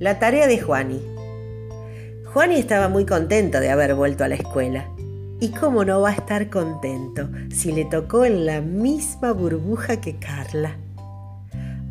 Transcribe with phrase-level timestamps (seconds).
[0.00, 1.02] La tarea de Juani.
[2.32, 4.88] Juani estaba muy contento de haber vuelto a la escuela.
[5.40, 10.16] ¿Y cómo no va a estar contento si le tocó en la misma burbuja que
[10.20, 10.76] Carla?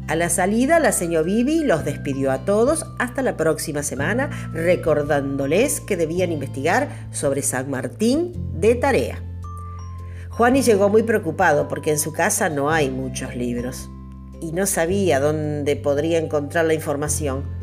[0.08, 5.82] A la salida, la señora Vivi los despidió a todos hasta la próxima semana, recordándoles
[5.82, 9.22] que debían investigar sobre San Martín de tarea.
[10.30, 13.90] Juani llegó muy preocupado porque en su casa no hay muchos libros
[14.40, 17.57] y no sabía dónde podría encontrar la información.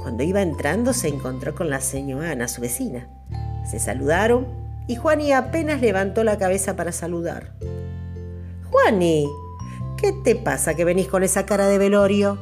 [0.00, 3.08] Cuando iba entrando se encontró con la señora Ana, su vecina.
[3.70, 4.46] Se saludaron
[4.86, 7.52] y Juani apenas levantó la cabeza para saludar.
[8.70, 9.26] Juani,
[10.00, 12.38] ¿Qué te pasa que venís con esa cara de velorio?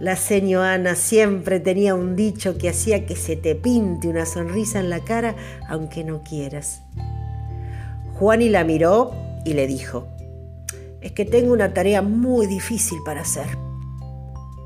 [0.00, 4.80] La señora Ana siempre tenía un dicho que hacía que se te pinte una sonrisa
[4.80, 5.34] en la cara
[5.66, 6.82] aunque no quieras.
[8.18, 9.12] Juani la miró
[9.46, 10.08] y le dijo,
[11.00, 13.46] es que tengo una tarea muy difícil para hacer.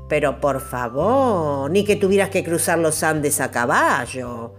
[0.07, 4.55] Pero por favor, ni que tuvieras que cruzar los Andes a caballo.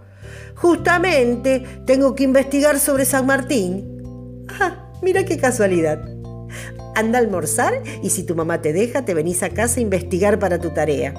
[0.55, 4.45] Justamente tengo que investigar sobre San Martín.
[4.59, 5.99] Ah, mira qué casualidad.
[6.95, 10.39] Anda a almorzar y si tu mamá te deja, te venís a casa a investigar
[10.39, 11.13] para tu tarea.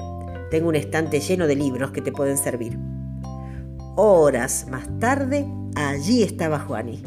[0.51, 2.77] Tengo un estante lleno de libros que te pueden servir.
[3.95, 7.03] Horas más tarde, allí estaba Juani.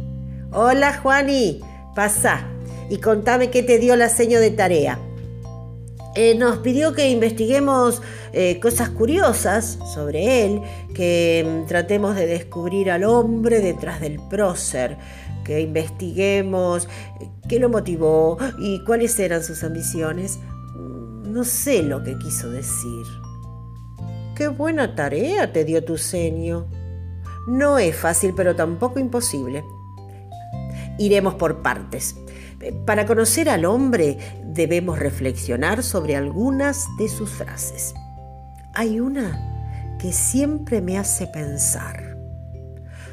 [0.53, 1.61] Hola Juani,
[1.95, 2.47] pasá
[2.89, 4.99] y contame qué te dio la seño de tarea.
[6.15, 8.03] Eh, nos pidió que investiguemos
[8.35, 10.61] eh, cosas curiosas sobre él,
[10.95, 14.99] que mm, tratemos de descubrir al hombre detrás del prócer,
[15.43, 16.87] que investiguemos
[17.49, 20.39] qué lo motivó y cuáles eran sus ambiciones.
[21.25, 23.07] No sé lo que quiso decir.
[24.37, 26.67] Qué buena tarea te dio tu senio.
[27.47, 29.65] No es fácil, pero tampoco imposible.
[30.99, 32.17] Iremos por partes.
[32.87, 37.95] Para conocer al hombre debemos reflexionar sobre algunas de sus frases.
[38.75, 42.17] Hay una que siempre me hace pensar.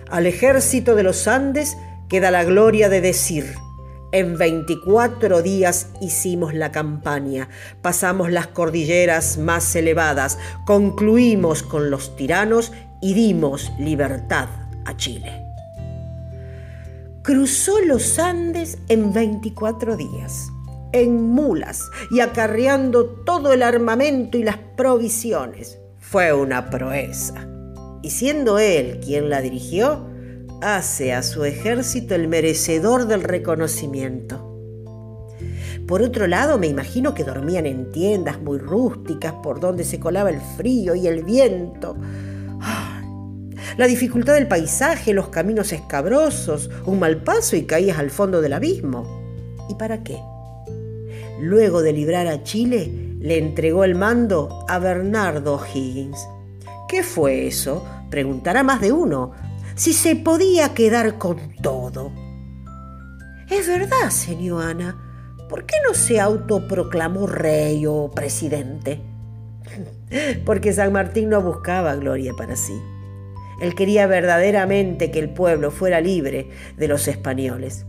[0.09, 1.77] Al ejército de los Andes
[2.09, 3.55] queda la gloria de decir,
[4.11, 7.49] en 24 días hicimos la campaña,
[7.83, 12.71] pasamos las cordilleras más elevadas, concluimos con los tiranos
[13.01, 14.49] y dimos libertad
[14.85, 15.48] a Chile.
[17.29, 20.51] Cruzó los Andes en 24 días,
[20.93, 25.77] en mulas y acarreando todo el armamento y las provisiones.
[25.99, 27.47] Fue una proeza.
[28.01, 30.07] Y siendo él quien la dirigió,
[30.63, 34.49] hace a su ejército el merecedor del reconocimiento.
[35.87, 40.31] Por otro lado, me imagino que dormían en tiendas muy rústicas por donde se colaba
[40.31, 41.95] el frío y el viento.
[43.77, 48.53] La dificultad del paisaje, los caminos escabrosos, un mal paso y caías al fondo del
[48.53, 49.05] abismo.
[49.69, 50.17] ¿Y para qué?
[51.39, 56.19] Luego de librar a Chile, le entregó el mando a Bernardo Higgins.
[56.87, 57.85] ¿Qué fue eso?
[58.09, 59.31] Preguntará más de uno,
[59.75, 62.11] si se podía quedar con todo.
[63.49, 64.97] Es verdad, señor Ana.
[65.47, 69.01] ¿Por qué no se autoproclamó rey o presidente?
[70.45, 72.79] Porque San Martín no buscaba gloria para sí.
[73.61, 77.85] Él quería verdaderamente que el pueblo fuera libre de los españoles,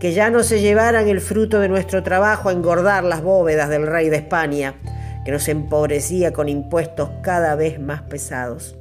[0.00, 3.86] que ya no se llevaran el fruto de nuestro trabajo a engordar las bóvedas del
[3.86, 4.74] rey de España,
[5.24, 8.76] que nos empobrecía con impuestos cada vez más pesados,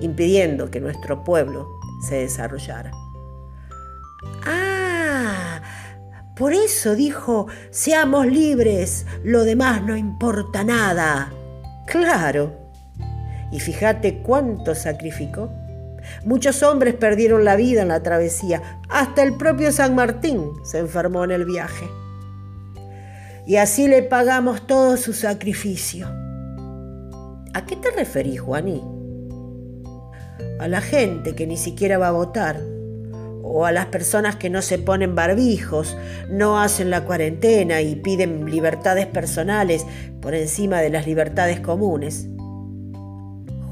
[0.00, 1.66] impidiendo que nuestro pueblo
[2.08, 2.92] se desarrollara.
[4.46, 5.60] Ah,
[6.36, 11.32] por eso dijo, seamos libres, lo demás no importa nada.
[11.86, 12.56] Claro.
[13.50, 15.50] Y fíjate cuánto sacrificó.
[16.24, 21.24] Muchos hombres perdieron la vida en la travesía, hasta el propio San Martín se enfermó
[21.24, 21.88] en el viaje.
[23.46, 26.06] Y así le pagamos todo su sacrificio.
[27.54, 28.98] ¿A qué te referís, Juaní?
[30.58, 32.60] a la gente que ni siquiera va a votar,
[33.42, 35.96] o a las personas que no se ponen barbijos,
[36.28, 39.86] no hacen la cuarentena y piden libertades personales
[40.20, 42.26] por encima de las libertades comunes.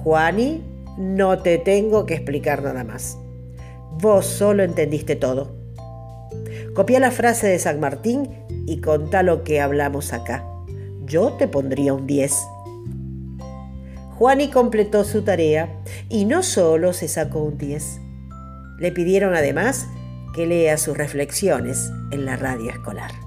[0.02, 0.62] Juani,
[0.96, 3.18] no te tengo que explicar nada más.
[4.00, 5.54] Vos solo entendiste todo.
[6.74, 8.28] Copia la frase de San Martín
[8.66, 10.44] y contá lo que hablamos acá.
[11.04, 12.34] Yo te pondría un 10.
[14.18, 18.00] Juani completó su tarea y no solo se sacó un 10.
[18.78, 19.86] Le pidieron además
[20.34, 23.25] que lea sus reflexiones en la radio escolar.